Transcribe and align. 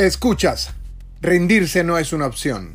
Escuchas, 0.00 0.70
rendirse 1.20 1.84
no 1.84 1.98
es 1.98 2.14
una 2.14 2.24
opción. 2.24 2.74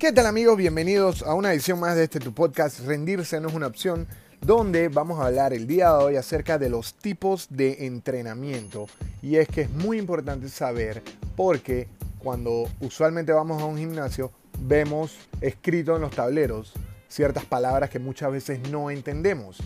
¿Qué 0.00 0.10
tal 0.12 0.26
amigos? 0.26 0.56
Bienvenidos 0.56 1.22
a 1.22 1.34
una 1.34 1.52
edición 1.52 1.78
más 1.78 1.94
de 1.94 2.02
este 2.02 2.18
tu 2.18 2.34
podcast, 2.34 2.80
Rendirse 2.80 3.40
no 3.40 3.50
es 3.50 3.54
una 3.54 3.68
opción, 3.68 4.08
donde 4.40 4.88
vamos 4.88 5.20
a 5.20 5.26
hablar 5.26 5.52
el 5.52 5.68
día 5.68 5.92
de 5.92 6.04
hoy 6.04 6.16
acerca 6.16 6.58
de 6.58 6.70
los 6.70 6.94
tipos 6.94 7.46
de 7.50 7.86
entrenamiento. 7.86 8.88
Y 9.22 9.36
es 9.36 9.46
que 9.46 9.60
es 9.60 9.70
muy 9.70 9.98
importante 9.98 10.48
saber 10.48 11.04
porque 11.36 11.86
cuando 12.18 12.68
usualmente 12.80 13.30
vamos 13.30 13.62
a 13.62 13.66
un 13.66 13.78
gimnasio 13.78 14.32
vemos 14.60 15.16
escrito 15.40 15.94
en 15.94 16.02
los 16.02 16.10
tableros 16.10 16.74
ciertas 17.08 17.44
palabras 17.44 17.90
que 17.90 17.98
muchas 17.98 18.30
veces 18.30 18.60
no 18.70 18.90
entendemos. 18.90 19.58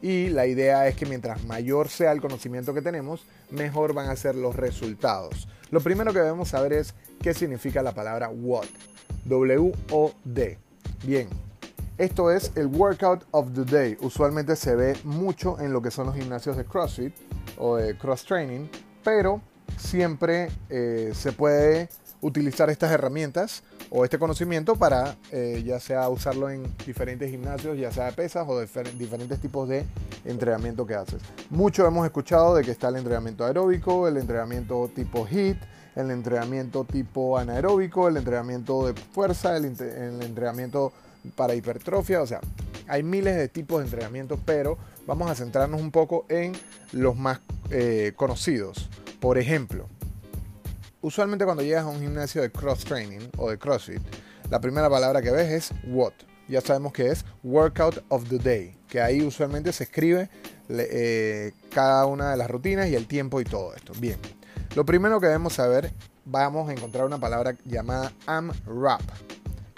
Y 0.00 0.28
la 0.28 0.46
idea 0.46 0.86
es 0.86 0.96
que 0.96 1.06
mientras 1.06 1.44
mayor 1.44 1.88
sea 1.88 2.12
el 2.12 2.20
conocimiento 2.20 2.74
que 2.74 2.82
tenemos, 2.82 3.24
mejor 3.50 3.94
van 3.94 4.10
a 4.10 4.16
ser 4.16 4.34
los 4.34 4.54
resultados. 4.54 5.48
Lo 5.70 5.80
primero 5.80 6.12
que 6.12 6.20
debemos 6.20 6.48
saber 6.48 6.72
es 6.74 6.94
qué 7.22 7.34
significa 7.34 7.82
la 7.82 7.92
palabra 7.92 8.28
WOD. 8.28 8.66
W-O-D. 9.24 10.58
Bien, 11.04 11.28
esto 11.96 12.30
es 12.30 12.52
el 12.56 12.66
Workout 12.66 13.24
of 13.30 13.52
the 13.54 13.64
Day. 13.64 13.96
Usualmente 14.00 14.56
se 14.56 14.74
ve 14.74 14.96
mucho 15.04 15.58
en 15.60 15.72
lo 15.72 15.80
que 15.80 15.90
son 15.90 16.06
los 16.06 16.16
gimnasios 16.16 16.56
de 16.56 16.64
CrossFit 16.64 17.14
o 17.56 17.76
de 17.76 17.96
Cross 17.96 18.24
Training, 18.24 18.66
pero 19.02 19.40
siempre 19.78 20.50
eh, 20.68 21.12
se 21.14 21.32
puede 21.32 21.88
utilizar 22.20 22.68
estas 22.68 22.90
herramientas 22.90 23.62
o 23.96 24.02
este 24.02 24.18
conocimiento 24.18 24.74
para 24.74 25.16
eh, 25.30 25.62
ya 25.64 25.78
sea 25.78 26.08
usarlo 26.08 26.50
en 26.50 26.64
diferentes 26.84 27.30
gimnasios, 27.30 27.78
ya 27.78 27.92
sea 27.92 28.06
de 28.06 28.12
pesas 28.12 28.44
o 28.48 28.58
de 28.58 28.66
diferentes 28.98 29.38
tipos 29.38 29.68
de 29.68 29.86
entrenamiento 30.24 30.84
que 30.84 30.96
haces. 30.96 31.22
Mucho 31.48 31.86
hemos 31.86 32.04
escuchado 32.04 32.56
de 32.56 32.64
que 32.64 32.72
está 32.72 32.88
el 32.88 32.96
entrenamiento 32.96 33.44
aeróbico, 33.44 34.08
el 34.08 34.16
entrenamiento 34.16 34.90
tipo 34.92 35.28
HIIT, 35.28 35.58
el 35.94 36.10
entrenamiento 36.10 36.82
tipo 36.82 37.38
anaeróbico, 37.38 38.08
el 38.08 38.16
entrenamiento 38.16 38.84
de 38.88 39.00
fuerza, 39.00 39.56
el, 39.56 39.64
entrenamiento 39.64 40.92
para 41.36 41.54
hipertrofia, 41.54 42.20
o 42.20 42.26
sea, 42.26 42.40
hay 42.88 43.04
miles 43.04 43.36
de 43.36 43.46
tipos 43.46 43.78
de 43.78 43.84
entrenamiento, 43.84 44.40
pero 44.44 44.76
vamos 45.06 45.30
a 45.30 45.36
centrarnos 45.36 45.80
un 45.80 45.92
poco 45.92 46.26
en 46.28 46.52
los 46.90 47.16
más 47.16 47.38
eh, 47.70 48.12
conocidos. 48.16 48.90
Por 49.20 49.38
ejemplo, 49.38 49.86
usualmente 51.04 51.44
cuando 51.44 51.62
llegas 51.62 51.84
a 51.84 51.88
un 51.88 52.00
gimnasio 52.00 52.40
de 52.40 52.50
cross 52.50 52.82
training 52.82 53.20
o 53.36 53.50
de 53.50 53.58
CrossFit, 53.58 54.00
la 54.50 54.58
primera 54.58 54.88
palabra 54.88 55.20
que 55.20 55.30
ves 55.30 55.50
es 55.50 55.78
what. 55.84 56.14
Ya 56.48 56.62
sabemos 56.62 56.92
que 56.92 57.08
es 57.08 57.24
Workout 57.42 58.02
of 58.08 58.28
the 58.30 58.38
Day, 58.38 58.76
que 58.88 59.00
ahí 59.02 59.22
usualmente 59.22 59.72
se 59.72 59.84
escribe 59.84 60.30
eh, 60.70 61.52
cada 61.70 62.06
una 62.06 62.30
de 62.30 62.38
las 62.38 62.50
rutinas 62.50 62.88
y 62.88 62.94
el 62.94 63.06
tiempo 63.06 63.40
y 63.40 63.44
todo 63.44 63.74
esto. 63.74 63.92
Bien, 63.98 64.18
lo 64.74 64.86
primero 64.86 65.20
que 65.20 65.26
debemos 65.26 65.52
saber, 65.52 65.92
vamos 66.24 66.70
a 66.70 66.72
encontrar 66.72 67.04
una 67.04 67.18
palabra 67.18 67.54
llamada 67.66 68.12
AMRAP. 68.26 69.02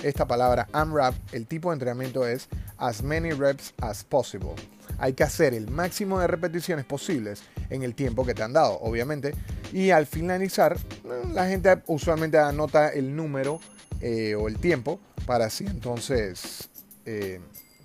Esta 0.05 0.27
palabra 0.27 0.69
AMRAP, 0.73 1.15
el 1.33 1.49
tipo 1.49 1.71
de 1.71 1.75
entrenamiento 1.75 2.25
es 2.27 2.49
as 2.79 3.03
many 3.03 3.33
reps 3.33 3.75
as 3.81 4.05
possible. 4.05 4.55
Hay 4.99 5.13
que 5.13 5.25
hacer 5.25 5.55
el 5.55 5.71
máximo 5.71 6.21
de 6.21 6.29
repeticiones 6.29 6.85
posibles 6.85 7.43
en 7.71 7.83
el 7.83 7.95
tiempo 7.95 8.25
que 8.25 8.35
te 8.35 8.43
han 8.43 8.53
dado, 8.53 8.79
obviamente. 8.81 9.35
Y 9.73 9.91
al 9.91 10.07
finalizar, 10.07 10.77
la 11.33 11.49
gente 11.49 11.83
usualmente 11.87 12.39
anota 12.39 12.89
el 12.89 13.15
número 13.15 13.61
eh, 14.01 14.35
o 14.35 14.49
el 14.49 14.59
tiempo 14.59 15.01
para 15.27 15.47
así 15.47 15.67
entonces 15.67 16.69
eh, 17.05 17.41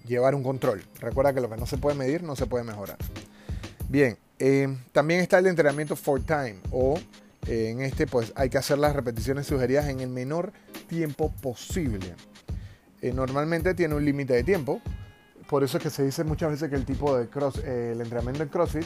llevar 0.08 0.36
un 0.36 0.44
control. 0.44 0.84
Recuerda 1.00 1.34
que 1.34 1.42
lo 1.42 1.50
que 1.50 1.58
no 1.58 1.66
se 1.66 1.78
puede 1.78 1.98
medir 1.98 2.24
no 2.24 2.36
se 2.36 2.46
puede 2.46 2.64
mejorar. 2.64 2.98
Bien, 3.90 4.18
eh, 4.40 4.68
también 4.92 5.22
está 5.22 5.40
el 5.40 5.48
entrenamiento 5.48 5.96
for 5.96 6.22
time 6.22 6.58
o 6.72 7.00
en 7.48 7.82
este 7.82 8.06
pues 8.06 8.32
hay 8.36 8.50
que 8.50 8.60
hacer 8.60 8.78
las 8.78 8.96
repeticiones 8.96 9.48
sugeridas 9.48 9.88
en 9.88 10.00
el 10.00 10.10
menor 10.10 10.54
tiempo 10.88 11.32
posible. 11.42 12.16
Normalmente 13.02 13.74
tiene 13.74 13.96
un 13.96 14.06
límite 14.06 14.34
de 14.34 14.44
tiempo, 14.44 14.80
por 15.50 15.64
eso 15.64 15.78
es 15.78 15.84
que 15.84 15.90
se 15.90 16.04
dice 16.04 16.24
muchas 16.24 16.52
veces 16.52 16.70
que 16.70 16.76
el 16.76 16.86
tipo 16.86 17.18
de 17.18 17.28
cross, 17.28 17.58
el 17.58 18.00
entrenamiento 18.00 18.44
en 18.44 18.50
CrossFit 18.50 18.86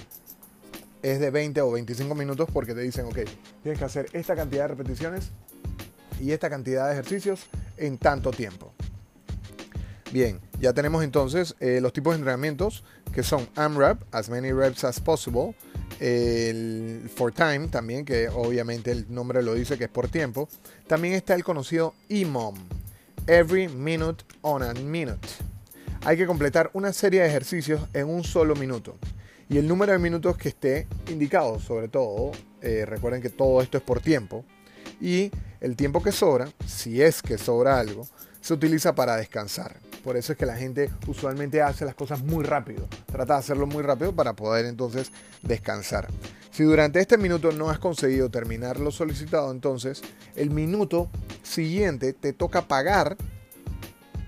es 1.11 1.19
de 1.19 1.29
20 1.29 1.61
o 1.61 1.71
25 1.71 2.16
minutos 2.16 2.49
porque 2.51 2.73
te 2.73 2.81
dicen, 2.81 3.05
ok, 3.05 3.19
tienes 3.61 3.79
que 3.79 3.85
hacer 3.85 4.07
esta 4.13 4.35
cantidad 4.35 4.63
de 4.63 4.69
repeticiones 4.69 5.29
y 6.19 6.31
esta 6.31 6.49
cantidad 6.49 6.88
de 6.88 6.93
ejercicios 6.93 7.45
en 7.77 7.97
tanto 7.97 8.31
tiempo. 8.31 8.73
Bien, 10.11 10.39
ya 10.59 10.73
tenemos 10.73 11.03
entonces 11.03 11.55
los 11.59 11.93
tipos 11.93 12.13
de 12.13 12.17
entrenamientos 12.17 12.83
que 13.13 13.21
son 13.21 13.47
AMRAP, 13.55 14.01
as 14.11 14.29
many 14.29 14.51
reps 14.51 14.83
as 14.83 14.99
possible, 14.99 15.55
el 15.99 17.09
for 17.13 17.31
time 17.31 17.67
también, 17.67 18.03
que 18.03 18.27
obviamente 18.29 18.91
el 18.91 19.05
nombre 19.13 19.43
lo 19.43 19.53
dice 19.53 19.77
que 19.77 19.85
es 19.85 19.89
por 19.89 20.07
tiempo. 20.07 20.49
También 20.87 21.13
está 21.13 21.35
el 21.35 21.43
conocido 21.43 21.93
EMOM, 22.09 22.55
Every 23.27 23.67
Minute 23.67 24.23
on 24.41 24.63
a 24.63 24.73
Minute. 24.73 25.27
Hay 26.03 26.17
que 26.17 26.25
completar 26.25 26.69
una 26.73 26.93
serie 26.93 27.22
de 27.22 27.27
ejercicios 27.27 27.81
en 27.93 28.07
un 28.07 28.23
solo 28.23 28.55
minuto. 28.55 28.97
Y 29.50 29.57
el 29.57 29.67
número 29.67 29.91
de 29.91 30.00
minutos 30.00 30.38
que 30.38 30.50
esté 30.50 30.88
indicado, 31.09 31.59
sobre 31.59 31.88
todo, 31.88 32.31
eh, 32.61 32.85
recuerden 32.85 33.22
que 33.22 33.29
todo 33.29 33.61
esto 33.61 33.78
es 33.78 33.83
por 33.83 34.00
tiempo. 34.00 34.44
Y 35.00 35.31
el 35.61 35.75
tiempo 35.75 36.01
que 36.01 36.11
sobra, 36.11 36.47
si 36.66 37.01
es 37.01 37.22
que 37.22 37.38
sobra 37.38 37.79
algo, 37.79 38.07
se 38.41 38.53
utiliza 38.53 38.95
para 38.95 39.17
descansar. 39.17 39.79
Por 40.03 40.17
eso 40.17 40.34
es 40.34 40.38
que 40.38 40.45
la 40.45 40.55
gente 40.55 40.91
usualmente 41.07 41.61
hace 41.61 41.85
las 41.85 41.95
cosas 41.95 42.22
muy 42.23 42.44
rápido. 42.44 42.88
Trata 43.07 43.34
de 43.34 43.39
hacerlo 43.39 43.66
muy 43.66 43.84
rápido 43.84 44.13
para 44.13 44.34
poder 44.34 44.66
entonces 44.66 45.11
descansar. 45.41 46.07
Si 46.51 46.63
durante 46.63 47.00
este 47.00 47.17
minuto 47.17 47.51
no 47.51 47.69
has 47.69 47.79
conseguido 47.79 48.29
terminar 48.29 48.79
lo 48.79 48.91
solicitado, 48.91 49.51
entonces 49.51 50.01
el 50.35 50.51
minuto 50.51 51.09
siguiente 51.44 52.13
te 52.13 52.34
toca 52.34 52.67
pagar 52.67 53.17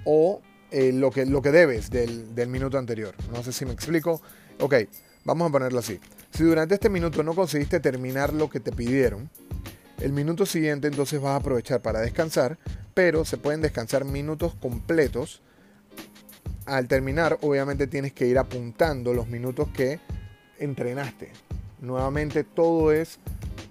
o 0.03 0.41
eh, 0.71 0.91
lo, 0.91 1.11
que, 1.11 1.25
lo 1.25 1.41
que 1.41 1.51
debes 1.51 1.89
del, 1.89 2.33
del 2.35 2.49
minuto 2.49 2.77
anterior. 2.77 3.13
No 3.31 3.43
sé 3.43 3.53
si 3.53 3.65
me 3.65 3.73
explico. 3.73 4.21
Ok, 4.59 4.73
vamos 5.27 5.49
a 5.49 5.51
ponerlo 5.51 5.79
así. 5.79 5.99
Si 6.31 6.43
durante 6.43 6.75
este 6.75 6.89
minuto 6.89 7.21
no 7.21 7.35
conseguiste 7.35 7.81
terminar 7.81 8.33
lo 8.33 8.49
que 8.49 8.61
te 8.61 8.71
pidieron, 8.71 9.29
el 9.99 10.13
minuto 10.13 10.45
siguiente 10.45 10.87
entonces 10.87 11.21
vas 11.21 11.33
a 11.33 11.35
aprovechar 11.35 11.81
para 11.81 11.99
descansar, 11.99 12.57
pero 12.93 13.25
se 13.25 13.37
pueden 13.37 13.61
descansar 13.61 14.05
minutos 14.05 14.55
completos. 14.55 15.41
Al 16.65 16.87
terminar, 16.87 17.37
obviamente 17.41 17.87
tienes 17.87 18.13
que 18.13 18.25
ir 18.25 18.37
apuntando 18.37 19.13
los 19.13 19.27
minutos 19.27 19.67
que 19.75 19.99
entrenaste. 20.59 21.33
Nuevamente 21.81 22.45
todo 22.45 22.93
es 22.93 23.19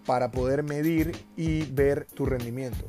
para 0.05 0.31
poder 0.31 0.63
medir 0.63 1.17
y 1.37 1.65
ver 1.65 2.07
tu 2.15 2.27
rendimiento. 2.27 2.87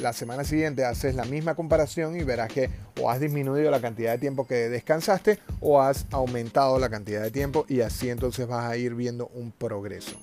La 0.00 0.12
semana 0.12 0.44
siguiente 0.44 0.84
haces 0.84 1.14
la 1.14 1.24
misma 1.24 1.54
comparación 1.54 2.16
y 2.16 2.22
verás 2.22 2.52
que 2.52 2.68
o 3.00 3.10
has 3.10 3.18
disminuido 3.18 3.70
la 3.70 3.80
cantidad 3.80 4.12
de 4.12 4.18
tiempo 4.18 4.46
que 4.46 4.68
descansaste 4.68 5.38
o 5.60 5.80
has 5.80 6.04
aumentado 6.10 6.78
la 6.78 6.90
cantidad 6.90 7.22
de 7.22 7.30
tiempo 7.30 7.64
y 7.66 7.80
así 7.80 8.10
entonces 8.10 8.46
vas 8.46 8.70
a 8.70 8.76
ir 8.76 8.94
viendo 8.94 9.28
un 9.28 9.52
progreso. 9.52 10.16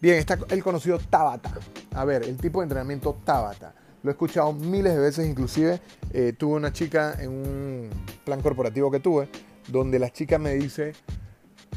Bien, 0.00 0.16
está 0.16 0.38
el 0.48 0.62
conocido 0.64 0.98
Tabata. 0.98 1.52
A 1.94 2.04
ver, 2.06 2.24
el 2.24 2.38
tipo 2.38 2.60
de 2.60 2.64
entrenamiento 2.64 3.16
Tabata. 3.22 3.74
Lo 4.02 4.10
he 4.10 4.12
escuchado 4.12 4.52
miles 4.54 4.94
de 4.94 4.98
veces, 4.98 5.28
inclusive 5.28 5.80
eh, 6.12 6.32
tuve 6.36 6.54
una 6.54 6.72
chica 6.72 7.14
en 7.20 7.30
un 7.30 7.90
plan 8.24 8.40
corporativo 8.40 8.90
que 8.90 8.98
tuve, 8.98 9.28
donde 9.68 9.98
la 9.98 10.10
chica 10.10 10.38
me 10.38 10.54
dice, 10.54 10.94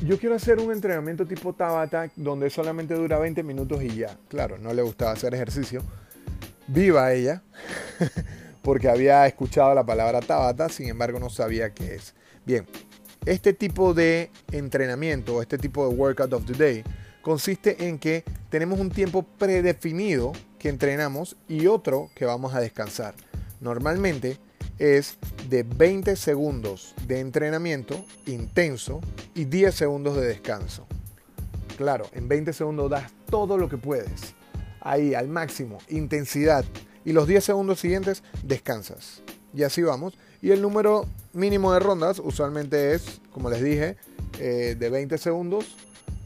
yo 0.03 0.17
quiero 0.17 0.35
hacer 0.35 0.59
un 0.59 0.71
entrenamiento 0.71 1.25
tipo 1.27 1.53
Tabata 1.53 2.09
donde 2.15 2.49
solamente 2.49 2.95
dura 2.95 3.19
20 3.19 3.43
minutos 3.43 3.83
y 3.83 3.89
ya. 3.89 4.17
Claro, 4.29 4.57
no 4.57 4.73
le 4.73 4.81
gustaba 4.81 5.11
hacer 5.11 5.35
ejercicio. 5.35 5.83
Viva 6.67 7.13
ella, 7.13 7.43
porque 8.63 8.89
había 8.89 9.27
escuchado 9.27 9.75
la 9.75 9.85
palabra 9.85 10.21
Tabata, 10.21 10.69
sin 10.69 10.89
embargo 10.89 11.19
no 11.19 11.29
sabía 11.29 11.73
qué 11.73 11.95
es. 11.95 12.15
Bien, 12.45 12.65
este 13.25 13.53
tipo 13.53 13.93
de 13.93 14.31
entrenamiento, 14.51 15.41
este 15.41 15.57
tipo 15.57 15.87
de 15.87 15.95
workout 15.95 16.33
of 16.33 16.45
the 16.45 16.53
day, 16.53 16.83
consiste 17.21 17.87
en 17.87 17.99
que 17.99 18.23
tenemos 18.49 18.79
un 18.79 18.89
tiempo 18.89 19.23
predefinido 19.23 20.31
que 20.59 20.69
entrenamos 20.69 21.35
y 21.47 21.67
otro 21.67 22.09
que 22.15 22.25
vamos 22.25 22.53
a 22.53 22.59
descansar. 22.59 23.15
Normalmente 23.61 24.37
es 24.77 25.17
de 25.49 25.63
20 25.63 26.15
segundos 26.15 26.93
de 27.07 27.19
entrenamiento 27.19 28.05
intenso 28.25 29.01
y 29.33 29.45
10 29.45 29.73
segundos 29.73 30.15
de 30.15 30.27
descanso. 30.27 30.87
Claro, 31.77 32.07
en 32.13 32.27
20 32.27 32.53
segundos 32.53 32.89
das 32.89 33.11
todo 33.29 33.57
lo 33.57 33.69
que 33.69 33.77
puedes. 33.77 34.35
Ahí 34.85 35.15
al 35.15 35.27
máximo, 35.27 35.79
intensidad. 35.89 36.63
Y 37.03 37.11
los 37.11 37.27
10 37.27 37.43
segundos 37.43 37.79
siguientes 37.79 38.21
descansas. 38.43 39.23
Y 39.51 39.63
así 39.63 39.81
vamos. 39.81 40.15
Y 40.43 40.51
el 40.51 40.61
número 40.61 41.07
mínimo 41.33 41.73
de 41.73 41.79
rondas 41.79 42.19
usualmente 42.23 42.93
es, 42.93 43.19
como 43.31 43.49
les 43.49 43.63
dije, 43.63 43.97
eh, 44.39 44.75
de 44.77 44.89
20 44.91 45.17
segundos 45.17 45.75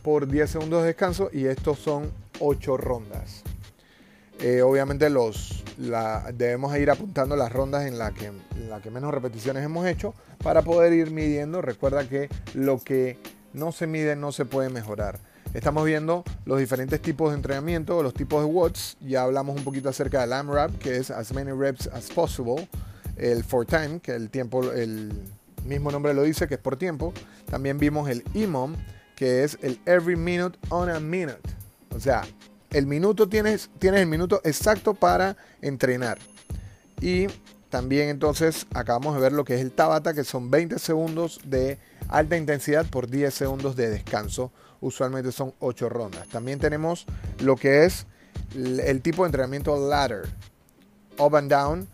por 0.03 0.27
10 0.27 0.49
segundos 0.49 0.81
de 0.81 0.87
descanso 0.87 1.29
y 1.31 1.45
estos 1.45 1.79
son 1.79 2.11
8 2.41 2.75
rondas. 2.75 3.43
Eh, 4.41 4.61
obviamente 4.61 5.09
los, 5.09 5.63
debemos 6.33 6.77
ir 6.77 6.91
apuntando 6.91 7.37
las 7.37 7.53
rondas 7.53 7.85
en 7.85 7.97
la, 7.97 8.11
que, 8.11 8.33
la 8.67 8.81
que 8.81 8.91
menos 8.91 9.13
repeticiones 9.13 9.63
hemos 9.63 9.87
hecho 9.87 10.13
para 10.43 10.63
poder 10.63 10.91
ir 10.91 11.11
midiendo. 11.11 11.61
Recuerda 11.61 12.09
que 12.09 12.27
lo 12.55 12.79
que 12.79 13.17
no 13.53 13.71
se 13.71 13.87
mide 13.87 14.17
no 14.17 14.33
se 14.33 14.43
puede 14.43 14.69
mejorar. 14.69 15.19
Estamos 15.53 15.83
viendo 15.83 16.23
los 16.45 16.59
diferentes 16.59 17.01
tipos 17.01 17.31
de 17.31 17.37
entrenamiento, 17.37 18.03
los 18.03 18.13
tipos 18.13 18.43
de 18.43 18.45
watts. 18.45 18.97
Ya 19.01 19.23
hablamos 19.23 19.57
un 19.57 19.63
poquito 19.63 19.89
acerca 19.89 20.21
del 20.21 20.33
AMRAP, 20.33 20.77
que 20.77 20.97
es 20.97 21.09
as 21.09 21.33
many 21.33 21.51
reps 21.51 21.87
as 21.87 22.11
possible. 22.11 22.67
El 23.17 23.43
for 23.43 23.65
time, 23.65 23.99
que 23.99 24.13
el 24.13 24.29
tiempo, 24.29 24.71
el 24.71 25.11
mismo 25.65 25.91
nombre 25.91 26.13
lo 26.13 26.21
dice, 26.21 26.47
que 26.47 26.53
es 26.53 26.59
por 26.59 26.77
tiempo. 26.77 27.13
También 27.49 27.79
vimos 27.79 28.07
el 28.09 28.23
EMOM, 28.35 28.75
que 29.15 29.43
es 29.43 29.57
el 29.63 29.79
every 29.87 30.15
minute 30.15 30.57
on 30.69 30.87
a 30.87 30.99
minute. 30.99 31.41
O 31.95 31.99
sea, 31.99 32.21
el 32.69 32.85
minuto 32.85 33.27
tienes, 33.27 33.71
tienes 33.79 34.01
el 34.01 34.07
minuto 34.07 34.41
exacto 34.43 34.93
para 34.93 35.35
entrenar. 35.61 36.19
Y 37.01 37.25
también 37.69 38.09
entonces 38.09 38.65
acabamos 38.73 39.15
de 39.15 39.21
ver 39.21 39.31
lo 39.31 39.45
que 39.45 39.55
es 39.55 39.61
el 39.61 39.71
Tabata, 39.71 40.13
que 40.13 40.23
son 40.23 40.49
20 40.49 40.79
segundos 40.79 41.39
de 41.45 41.77
alta 42.07 42.35
intensidad 42.35 42.85
por 42.85 43.07
10 43.09 43.33
segundos 43.33 43.75
de 43.75 43.89
descanso. 43.89 44.51
Usualmente 44.81 45.31
son 45.31 45.53
8 45.59 45.89
rondas. 45.89 46.27
También 46.29 46.59
tenemos 46.59 47.05
lo 47.41 47.55
que 47.55 47.85
es 47.85 48.07
el 48.55 49.01
tipo 49.01 49.23
de 49.23 49.27
entrenamiento 49.27 49.77
ladder, 49.89 50.27
up 51.19 51.35
and 51.35 51.51
down. 51.51 51.87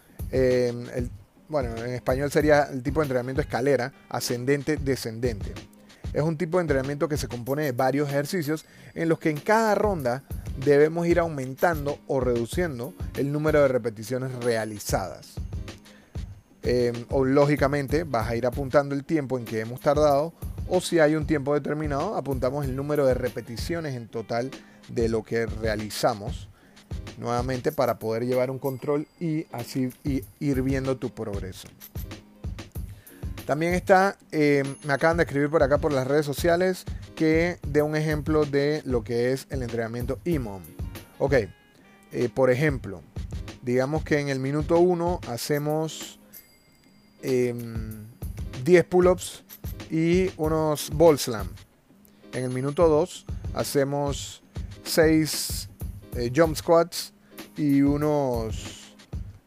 bueno, 1.49 1.75
en 1.75 1.93
español 1.93 2.31
sería 2.31 2.63
el 2.63 2.81
tipo 2.81 3.01
de 3.01 3.05
entrenamiento 3.05 3.41
escalera, 3.41 3.91
ascendente, 4.09 4.77
descendente. 4.77 5.53
Es 6.13 6.21
un 6.21 6.37
tipo 6.37 6.57
de 6.57 6.61
entrenamiento 6.61 7.09
que 7.09 7.17
se 7.17 7.27
compone 7.27 7.63
de 7.63 7.71
varios 7.73 8.07
ejercicios 8.07 8.65
en 8.93 9.09
los 9.09 9.19
que 9.19 9.29
en 9.29 9.37
cada 9.37 9.75
ronda 9.75 10.23
debemos 10.63 11.05
ir 11.07 11.19
aumentando 11.19 11.99
o 12.07 12.21
reduciendo 12.21 12.93
el 13.17 13.33
número 13.33 13.61
de 13.61 13.67
repeticiones 13.67 14.31
realizadas. 14.43 15.35
Em, 16.67 17.05
o 17.11 17.23
lógicamente 17.23 18.05
vas 18.05 18.27
a 18.27 18.35
ir 18.35 18.47
apuntando 18.47 18.95
el 18.95 19.05
tiempo 19.05 19.37
en 19.37 19.45
que 19.45 19.59
hemos 19.59 19.81
tardado 19.81 20.33
o 20.67 20.81
si 20.81 20.97
hay 20.97 21.13
un 21.15 21.27
tiempo 21.27 21.53
determinado 21.53 22.15
apuntamos 22.15 22.65
el 22.65 22.75
número 22.75 23.05
de 23.05 23.13
repeticiones 23.13 23.93
en 23.93 24.07
total 24.07 24.49
de 24.89 25.07
lo 25.07 25.21
que 25.21 25.45
realizamos 25.45 26.49
nuevamente 27.19 27.71
para 27.71 27.99
poder 27.99 28.25
llevar 28.25 28.49
un 28.49 28.57
control 28.57 29.07
y 29.19 29.45
así 29.51 29.93
ir 30.39 30.61
viendo 30.63 30.97
tu 30.97 31.11
progreso. 31.11 31.67
También 33.45 33.75
está, 33.75 34.17
em, 34.31 34.75
me 34.85 34.93
acaban 34.93 35.17
de 35.17 35.23
escribir 35.23 35.51
por 35.51 35.61
acá 35.61 35.77
por 35.77 35.93
las 35.93 36.07
redes 36.07 36.25
sociales 36.25 36.83
que 37.15 37.59
de 37.67 37.83
un 37.83 37.95
ejemplo 37.95 38.43
de 38.45 38.81
lo 38.85 39.03
que 39.03 39.33
es 39.33 39.45
el 39.51 39.61
entrenamiento 39.61 40.17
IMOM. 40.25 40.63
Ok, 41.19 41.33
eh, 42.11 42.29
por 42.33 42.49
ejemplo, 42.49 43.03
digamos 43.61 44.03
que 44.03 44.19
en 44.19 44.29
el 44.29 44.39
minuto 44.39 44.79
1 44.79 45.21
hacemos 45.27 46.19
10 47.21 47.51
em, 48.65 48.83
pull-ups 48.89 49.43
y 49.89 50.31
unos 50.37 50.89
ball 50.91 51.17
slam. 51.17 51.47
En 52.33 52.45
el 52.45 52.49
minuto 52.49 52.87
2 52.87 53.25
hacemos 53.53 54.41
6 54.83 55.69
eh, 56.15 56.31
jump 56.35 56.55
squats 56.55 57.13
y 57.57 57.81
unos 57.81 58.93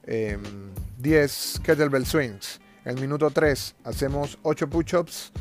10 0.06 0.34
em, 0.34 1.62
kettlebell 1.62 2.06
swings. 2.06 2.60
En 2.84 2.96
el 2.96 3.00
minuto 3.00 3.30
3 3.30 3.74
hacemos 3.84 4.38
8 4.42 4.68
push-ups 4.68 5.32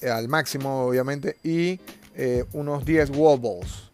eh, 0.00 0.08
al 0.08 0.28
máximo, 0.28 0.86
obviamente, 0.86 1.36
y 1.42 1.78
eh, 2.14 2.44
unos 2.52 2.84
10 2.84 3.10
wall 3.10 3.38
balls. 3.38 3.90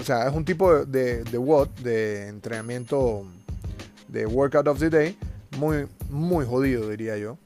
O 0.00 0.04
sea, 0.04 0.26
es 0.26 0.34
un 0.34 0.44
tipo 0.44 0.84
de, 0.84 1.22
de, 1.24 1.38
WOD, 1.38 1.68
de 1.82 2.28
entrenamiento 2.28 3.24
de 4.08 4.26
workout 4.26 4.66
of 4.66 4.78
the 4.78 4.90
day, 4.90 5.16
muy, 5.58 5.86
muy 6.12 6.46
jodido, 6.46 6.88
diría 6.88 7.16
yo. 7.16 7.38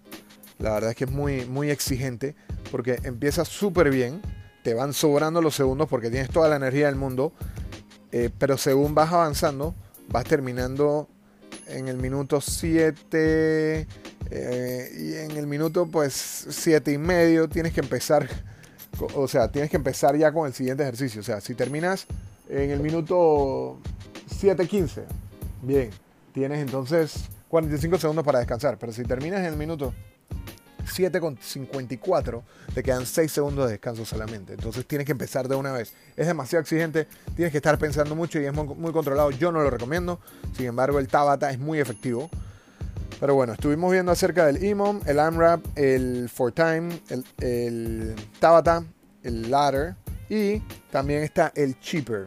La 0.59 0.73
verdad 0.73 0.91
es 0.91 0.97
que 0.97 1.05
es 1.05 1.11
muy, 1.11 1.45
muy 1.47 1.71
exigente 1.71 2.35
porque 2.71 2.99
empieza 3.05 3.45
súper 3.45 3.91
bien, 3.91 4.21
te 4.63 4.75
van 4.75 4.93
sobrando 4.93 5.41
los 5.41 5.55
segundos 5.55 5.89
porque 5.89 6.11
tienes 6.11 6.31
toda 6.31 6.49
la 6.49 6.57
energía 6.57 6.87
del 6.87 6.97
mundo, 6.97 7.33
eh, 8.13 8.31
pero 8.39 8.57
según 8.57 8.95
vas 8.95 9.13
avanzando, 9.13 9.75
vas 10.09 10.25
terminando 10.25 11.09
en 11.69 11.89
el 11.89 11.97
minuto 11.97 12.41
7 12.41 13.87
eh, 14.31 14.91
y 14.99 15.15
en 15.15 15.31
el 15.33 15.47
minuto 15.47 15.87
pues 15.87 16.47
7 16.49 16.93
y 16.93 16.99
medio 16.99 17.49
tienes 17.49 17.73
que 17.73 17.81
empezar, 17.81 18.29
o 19.15 19.29
sea, 19.29 19.51
tienes 19.51 19.71
que 19.71 19.77
empezar 19.77 20.17
ya 20.17 20.33
con 20.33 20.47
el 20.47 20.55
siguiente 20.55 20.83
ejercicio. 20.83 21.21
O 21.21 21.25
sea, 21.25 21.41
si 21.41 21.55
terminas 21.55 22.07
en 22.49 22.71
el 22.71 22.81
minuto 22.81 23.79
7.15, 24.41 25.05
bien, 25.63 25.91
tienes 26.33 26.61
entonces 26.61 27.29
45 27.49 27.99
segundos 27.99 28.25
para 28.25 28.39
descansar, 28.39 28.79
pero 28.79 28.93
si 28.93 29.05
terminas 29.05 29.41
en 29.41 29.47
el 29.47 29.57
minuto 29.57 29.93
7,54, 30.87 32.43
te 32.75 32.83
quedan 32.83 33.07
6 33.07 33.31
segundos 33.31 33.67
de 33.67 33.73
descanso 33.73 34.05
solamente. 34.05 34.55
Entonces 34.55 34.87
tienes 34.87 35.05
que 35.05 35.13
empezar 35.13 35.49
de 35.49 35.57
una 35.57 35.73
vez. 35.73 35.93
Es 36.17 36.27
demasiado 36.27 36.61
exigente, 36.63 37.07
tienes 37.35 37.53
que 37.53 37.59
estar 37.59 37.79
pensando 37.79 38.15
mucho 38.15 38.41
y 38.41 38.47
es 38.47 38.53
muy, 38.53 38.93
controlado. 38.93 39.31
Yo 39.31 39.53
no 39.53 39.63
lo 39.63 39.71
recomiendo. 39.71 40.21
Sin 40.57 40.67
embargo, 40.67 40.99
el 40.99 41.09
Tabata 41.09 41.51
es 41.51 41.59
muy 41.59 41.79
efectivo. 41.79 42.31
Pero 43.21 43.35
bueno, 43.35 43.55
estuvimos 43.55 43.91
viendo 43.91 44.13
acerca 44.13 44.47
del 44.47 44.63
EMOM, 44.63 45.01
el 45.07 45.19
AMRAP, 45.19 45.65
el 45.75 46.29
For 46.29 46.53
Time, 46.53 47.01
el, 47.41 48.15
Tabata, 48.39 48.85
el 49.23 49.51
Ladder 49.51 49.95
y 50.29 50.61
también 50.91 51.23
está 51.23 51.51
el 51.55 51.79
Cheaper. 51.81 52.27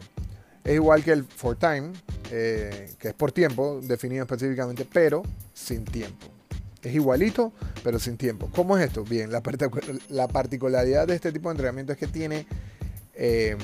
Es 0.64 0.74
igual 0.74 1.04
que 1.04 1.12
el 1.12 1.24
For 1.24 1.54
Time, 1.54 1.92
eh, 2.30 2.94
que 2.98 3.08
es 3.08 3.14
por 3.14 3.32
tiempo, 3.32 3.80
definido 3.82 4.22
específicamente, 4.22 4.86
pero 4.90 5.22
sin 5.52 5.84
tiempo. 5.84 6.26
Es 6.82 6.94
igualito, 6.94 7.52
pero 7.84 7.98
sin 7.98 8.16
tiempo. 8.16 8.48
¿Cómo 8.54 8.76
es 8.76 8.86
esto? 8.86 9.04
Bien, 9.04 9.30
la, 9.30 9.42
particularidad 10.28 11.06
de 11.06 11.14
este 11.14 11.32
tipo 11.32 11.48
de 11.48 11.54
entrenamiento 11.54 11.92
es 11.92 11.98
que 11.98 12.06
tiene. 12.06 12.46
Eh, 13.14 13.56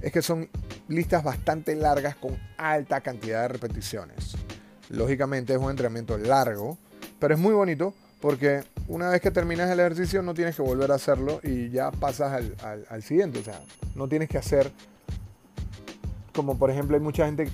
es 0.00 0.12
que 0.12 0.22
son 0.22 0.48
listas 0.88 1.24
bastante 1.24 1.74
largas 1.74 2.16
con 2.16 2.38
alta 2.56 3.00
cantidad 3.00 3.42
de 3.42 3.48
repeticiones. 3.48 4.36
Lógicamente 4.90 5.52
es 5.52 5.58
un 5.58 5.70
entrenamiento 5.70 6.16
largo, 6.16 6.78
pero 7.18 7.34
es 7.34 7.40
muy 7.40 7.52
bonito 7.52 7.94
porque 8.20 8.64
una 8.86 9.10
vez 9.10 9.20
que 9.20 9.30
terminas 9.30 9.70
el 9.70 9.80
ejercicio 9.80 10.22
no 10.22 10.34
tienes 10.34 10.56
que 10.56 10.62
volver 10.62 10.90
a 10.92 10.94
hacerlo 10.94 11.40
y 11.42 11.70
ya 11.70 11.90
pasas 11.90 12.32
al, 12.32 12.86
al 12.88 13.02
siguiente. 13.02 13.40
O 13.40 13.44
sea, 13.44 13.60
no 13.94 14.08
tienes 14.08 14.28
que 14.28 14.38
hacer 14.38 14.70
como 16.34 16.58
por 16.58 16.70
ejemplo 16.70 16.96
hay 16.96 17.02
mucha 17.02 17.26
gente 17.26 17.48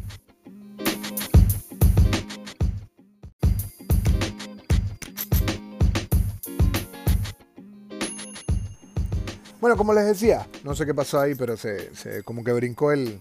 Bueno, 9.61 9.77
como 9.77 9.93
les 9.93 10.07
decía, 10.07 10.47
no 10.65 10.75
sé 10.75 10.87
qué 10.87 10.95
pasó 10.95 11.21
ahí, 11.21 11.35
pero 11.35 11.55
se, 11.55 11.91
como 12.25 12.43
que 12.43 12.51
brincó 12.53 12.93
el, 12.93 13.19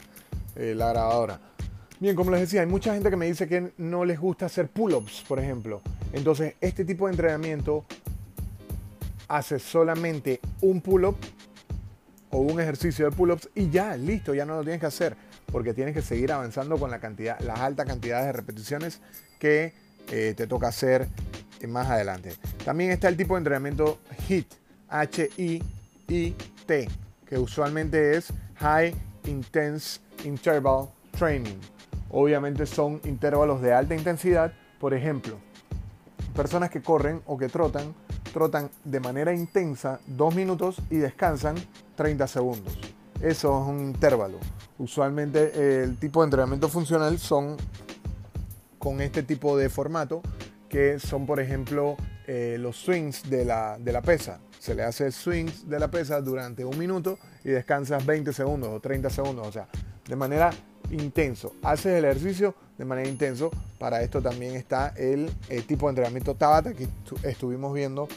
la 0.56 0.90
grabadora. 0.90 1.42
Bien, 2.00 2.16
como 2.16 2.32
les 2.32 2.40
decía, 2.40 2.62
hay 2.62 2.68
mucha 2.68 2.94
gente 2.94 3.10
que 3.10 3.18
me 3.18 3.26
dice 3.26 3.46
que 3.46 3.74
no 3.78 4.06
les 4.06 4.18
gusta 4.18 4.46
hacer 4.46 4.70
pull-ups, 4.70 5.26
por 5.28 5.40
ejemplo. 5.40 5.82
Entonces, 6.14 6.56
este 6.62 6.86
tipo 6.86 7.08
de 7.08 7.12
entrenamiento 7.12 7.84
hace 9.28 9.60
solamente 9.60 10.40
un 10.62 10.80
pull-up 10.80 11.18
o 12.30 12.40
un 12.40 12.62
ejercicio 12.62 13.10
de 13.10 13.16
pull-ups 13.16 13.50
y 13.54 13.70
ya, 13.70 13.98
listo, 13.98 14.34
ya 14.34 14.46
no 14.46 14.56
lo 14.56 14.62
tienes 14.62 14.80
que 14.80 14.88
hacer, 14.88 15.18
porque 15.52 15.74
tienes 15.74 15.94
que 15.94 16.02
seguir 16.02 16.32
avanzando 16.32 16.78
con 16.78 16.90
la 16.90 17.02
cantidad, 17.02 17.38
las 17.42 17.60
altas 17.60 17.86
cantidades 17.86 18.28
de 18.28 18.32
repeticiones 18.32 19.02
que 19.40 19.74
eh, 20.10 20.36
te 20.38 20.48
toca 20.48 20.70
hacer 20.70 21.10
más 21.68 21.90
adelante. 21.90 22.32
También 22.64 22.92
está 22.92 23.10
el 23.10 23.18
tipo 23.18 23.34
de 23.34 23.40
entrenamiento 23.40 24.00
HIT, 24.30 24.48
H-I 24.88 25.79
IT, 26.10 26.90
que 27.26 27.38
usualmente 27.38 28.18
es 28.18 28.34
High 28.56 28.94
Intense 29.26 30.00
Interval 30.26 30.90
Training. 31.12 31.60
Obviamente 32.10 32.66
son 32.66 33.00
intervalos 33.06 33.62
de 33.62 33.74
alta 33.74 33.96
intensidad. 33.96 34.52
Por 34.80 34.94
ejemplo, 34.94 35.38
personas 36.36 36.70
que 36.70 36.82
corren 36.82 37.22
o 37.26 37.38
que 37.38 37.48
trotan, 37.48 37.94
trotan 38.34 38.72
de 38.84 39.00
manera 39.00 39.34
intensa 39.34 40.00
dos 40.08 40.34
minutos 40.34 40.82
y 40.90 40.98
descansan 40.98 41.56
30 41.96 42.28
segundos. 42.28 42.78
Eso 43.22 43.62
es 43.62 43.68
un 43.68 43.80
intervalo. 43.82 44.40
Usualmente 44.80 45.84
el 45.84 45.98
tipo 45.98 46.22
de 46.22 46.26
entrenamiento 46.26 46.70
funcional 46.70 47.20
son 47.20 47.58
con 48.80 49.02
este 49.02 49.24
tipo 49.24 49.58
de 49.58 49.70
formato, 49.70 50.22
que 50.70 51.00
son 51.00 51.26
por 51.26 51.40
ejemplo 51.40 51.98
eh, 52.26 52.58
los 52.60 52.78
swings 52.78 53.30
de 53.30 53.44
la, 53.44 53.78
de 53.78 53.92
la 53.92 54.02
pesa 54.02 54.40
se 54.60 54.76
le 54.76 54.84
hace 54.84 55.12
swings 55.12 55.68
de 55.68 55.80
la 55.80 55.90
pesa 55.90 56.22
durante 56.22 56.64
un 56.66 56.78
minuto 56.78 57.18
y 57.44 57.50
descansas 57.50 58.06
20 58.06 58.34
segundos 58.34 58.70
o 58.70 58.80
30 58.80 59.10
segundos, 59.10 59.48
o 59.48 59.52
sea, 59.52 59.68
de 60.08 60.16
manera 60.16 60.52
intenso. 60.92 61.56
Haces 61.64 61.98
el 61.98 62.06
ejercicio 62.06 62.54
de 62.78 62.86
manera 62.86 63.08
intenso. 63.08 63.52
Para 63.78 64.02
esto 64.02 64.22
también 64.22 64.56
está 64.56 64.90
el, 64.98 65.32
eh, 65.50 65.62
tipo 65.62 65.88
de 65.88 65.92
entrenamiento 65.92 66.36
Tabata 66.36 66.74
que 66.74 66.88
estuvimos 67.24 67.74
viendo 67.74 68.08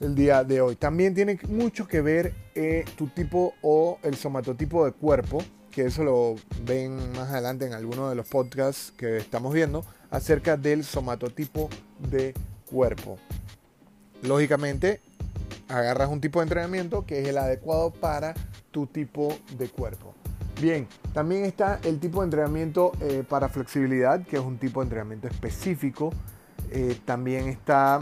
el 0.00 0.14
día 0.14 0.44
de 0.44 0.60
hoy. 0.60 0.76
También 0.76 1.14
tiene 1.14 1.38
mucho 1.48 1.88
que 1.88 2.02
ver 2.02 2.34
eh, 2.54 2.84
tu 2.96 3.06
tipo 3.08 3.54
o 3.62 3.98
el 4.02 4.16
somatotipo 4.16 4.84
de 4.84 4.92
cuerpo, 4.92 5.42
que 5.70 5.86
eso 5.86 6.04
lo 6.04 6.36
ven 6.64 7.12
más 7.12 7.30
adelante 7.30 7.66
en 7.66 7.72
alguno 7.72 8.10
de 8.10 8.14
los 8.14 8.26
podcasts 8.28 8.92
que 8.96 9.16
estamos 9.16 9.54
viendo. 9.54 9.84
acerca 10.08 10.56
del 10.56 10.84
somatotipo 10.84 11.68
de 11.98 12.32
cuerpo. 12.70 13.18
Lógicamente, 14.22 15.00
agarras 15.68 16.08
un 16.08 16.20
tipo 16.20 16.40
de 16.40 16.44
entrenamiento 16.44 17.04
que 17.04 17.22
es 17.22 17.28
el 17.28 17.38
adecuado 17.38 17.92
para 17.92 18.34
tu 18.70 18.86
tipo 18.86 19.36
de 19.56 19.68
cuerpo. 19.68 20.14
Bien, 20.60 20.88
también 21.12 21.44
está 21.44 21.78
el 21.84 22.00
tipo 22.00 22.20
de 22.20 22.26
entrenamiento 22.26 22.92
eh, 23.00 23.24
para 23.28 23.48
flexibilidad, 23.48 24.24
que 24.24 24.36
es 24.36 24.42
un 24.42 24.58
tipo 24.58 24.80
de 24.80 24.84
entrenamiento 24.84 25.28
específico. 25.28 26.10
Eh, 26.70 26.98
también 27.04 27.48
está 27.48 28.00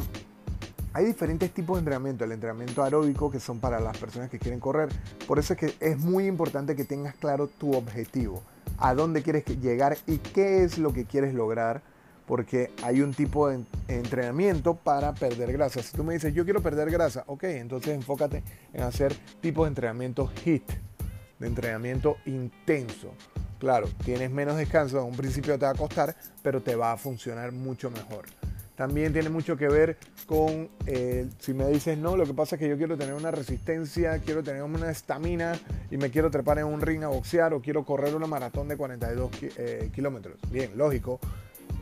hay 0.97 1.07
diferentes 1.07 1.51
tipos 1.53 1.77
de 1.77 1.81
entrenamiento. 1.81 2.25
El 2.25 2.31
entrenamiento 2.31 2.85
aeróbico, 2.85 3.29
que 3.29 3.41
son 3.41 3.59
para 3.59 3.81
las 3.81 3.99
personas 3.99 4.31
que 4.31 4.39
quieren 4.39 4.61
correr. 4.61 4.89
Por 5.27 5.41
eso 5.41 5.55
es 5.55 5.59
que 5.59 5.75
es 5.81 5.99
muy 5.99 6.27
importante 6.27 6.77
que 6.77 6.85
tengas 6.85 7.17
claro 7.17 7.49
tu 7.49 7.75
objetivo. 7.75 8.43
A 8.79 8.95
dónde 8.95 9.23
quieres 9.23 9.45
llegar 9.61 9.99
y 10.07 10.19
qué 10.19 10.63
es 10.63 10.79
lo 10.79 10.93
que 10.93 11.05
quieres 11.05 11.35
lograr. 11.35 11.83
Porque 12.27 12.71
hay 12.83 13.01
un 13.01 13.13
tipo 13.13 13.49
de 13.49 13.65
entrenamiento 13.89 14.75
para 14.75 15.15
perder 15.15 15.53
grasa. 15.53 15.83
Si 15.83 15.97
tú 15.97 16.05
me 16.05 16.15
dices, 16.15 16.33
yo 16.33 16.45
quiero 16.45 16.63
perder 16.63 16.91
grasa, 16.91 17.25
ok, 17.27 17.45
entonces 17.45 17.95
enfócate 17.95 18.43
en 18.73 18.83
hacer 18.83 19.15
tipos 19.41 19.67
de 19.67 19.69
entrenamiento 19.69 20.31
HIT, 20.45 20.71
de 21.39 21.47
entrenamiento 21.47 22.17
intenso. 22.27 23.13
Claro, 23.59 23.89
tienes 24.05 24.31
menos 24.31 24.57
descanso, 24.57 24.99
en 25.01 25.07
un 25.07 25.17
principio 25.17 25.59
te 25.59 25.67
va 25.67 25.73
a 25.73 25.75
costar, 25.75 26.17
pero 26.43 26.63
te 26.63 26.77
va 26.77 26.93
a 26.93 26.97
funcionar 26.97 27.53
mucho 27.53 27.91
mejor. 27.91 28.27
También 28.77 29.13
tiene 29.13 29.29
mucho 29.29 29.57
que 29.57 29.69
ver 29.69 29.97
con, 30.27 30.69
eh, 30.87 31.29
si 31.39 31.55
me 31.55 31.69
dices, 31.69 31.97
no, 31.97 32.17
lo 32.17 32.27
que 32.27 32.35
pasa 32.35 32.57
es 32.57 32.61
que 32.61 32.69
yo 32.69 32.77
quiero 32.77 32.97
tener 32.97 33.15
una 33.15 33.31
resistencia, 33.31 34.19
quiero 34.19 34.43
tener 34.43 34.63
una 34.65 34.91
estamina 34.91 35.53
y 35.93 35.97
me 35.97 36.11
quiero 36.11 36.29
trepar 36.31 36.59
en 36.59 36.67
un 36.67 36.81
ring 36.81 37.05
a 37.05 37.09
boxear 37.09 37.55
o 37.55 37.63
quiero 37.63 37.85
correr 37.85 38.17
una 38.17 38.27
maratón 38.27 38.67
de 38.67 38.77
42 38.77 39.31
eh, 39.57 39.91
kilómetros. 39.95 40.39
Bien, 40.51 40.77
lógico, 40.77 41.21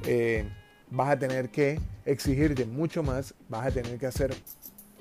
eh, 0.07 0.45
vas 0.91 1.11
a 1.11 1.19
tener 1.19 1.51
que 1.51 1.81
exigirte 2.05 2.65
mucho 2.67 3.03
más, 3.03 3.35
vas 3.49 3.67
a 3.67 3.71
tener 3.71 3.99
que 3.99 4.07
hacer, 4.07 4.35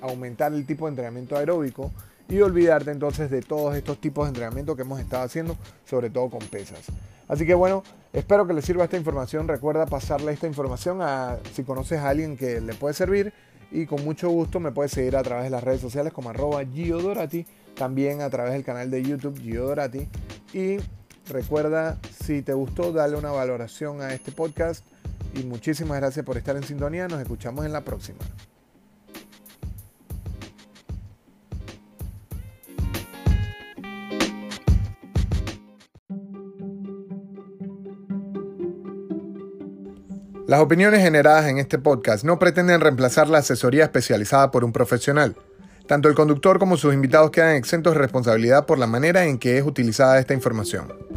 aumentar 0.01 0.53
el 0.53 0.65
tipo 0.65 0.85
de 0.85 0.91
entrenamiento 0.91 1.35
aeróbico 1.35 1.91
y 2.29 2.39
olvidarte 2.41 2.91
entonces 2.91 3.29
de 3.29 3.41
todos 3.41 3.75
estos 3.75 3.99
tipos 3.99 4.25
de 4.25 4.29
entrenamiento 4.29 4.75
que 4.75 4.83
hemos 4.83 4.99
estado 4.99 5.23
haciendo, 5.23 5.57
sobre 5.85 6.09
todo 6.09 6.29
con 6.29 6.39
pesas. 6.39 6.85
Así 7.27 7.45
que 7.45 7.53
bueno, 7.53 7.83
espero 8.13 8.47
que 8.47 8.53
les 8.53 8.65
sirva 8.65 8.85
esta 8.85 8.97
información. 8.97 9.47
Recuerda 9.47 9.85
pasarle 9.85 10.31
esta 10.31 10.47
información 10.47 10.99
a 11.01 11.37
si 11.53 11.63
conoces 11.63 11.99
a 11.99 12.09
alguien 12.09 12.37
que 12.37 12.61
le 12.61 12.73
puede 12.73 12.93
servir 12.93 13.33
y 13.71 13.85
con 13.85 14.03
mucho 14.03 14.29
gusto 14.29 14.59
me 14.59 14.71
puedes 14.71 14.91
seguir 14.91 15.15
a 15.15 15.23
través 15.23 15.45
de 15.45 15.49
las 15.49 15.63
redes 15.63 15.81
sociales 15.81 16.11
como 16.11 16.29
arroba 16.29 16.63
Dorati, 16.63 17.45
también 17.75 18.21
a 18.21 18.29
través 18.29 18.53
del 18.53 18.63
canal 18.63 18.91
de 18.91 19.01
YouTube 19.01 19.39
Gio 19.39 19.65
Dorati. 19.67 20.07
Y 20.53 20.77
recuerda, 21.31 21.97
si 22.23 22.41
te 22.41 22.53
gustó, 22.53 22.91
dale 22.91 23.17
una 23.17 23.31
valoración 23.31 24.01
a 24.01 24.13
este 24.13 24.31
podcast 24.31 24.85
y 25.33 25.43
muchísimas 25.43 25.99
gracias 25.99 26.25
por 26.25 26.37
estar 26.37 26.55
en 26.55 26.63
sintonía. 26.63 27.07
Nos 27.07 27.21
escuchamos 27.21 27.65
en 27.65 27.73
la 27.73 27.81
próxima. 27.81 28.19
Las 40.51 40.59
opiniones 40.59 41.01
generadas 41.01 41.47
en 41.47 41.59
este 41.59 41.79
podcast 41.79 42.25
no 42.25 42.37
pretenden 42.37 42.81
reemplazar 42.81 43.29
la 43.29 43.37
asesoría 43.37 43.85
especializada 43.85 44.51
por 44.51 44.65
un 44.65 44.73
profesional. 44.73 45.37
Tanto 45.87 46.09
el 46.09 46.15
conductor 46.15 46.59
como 46.59 46.75
sus 46.75 46.93
invitados 46.93 47.31
quedan 47.31 47.55
exentos 47.55 47.93
de 47.93 47.99
responsabilidad 47.99 48.65
por 48.65 48.77
la 48.77 48.85
manera 48.85 49.25
en 49.25 49.37
que 49.37 49.57
es 49.57 49.65
utilizada 49.65 50.19
esta 50.19 50.33
información. 50.33 51.10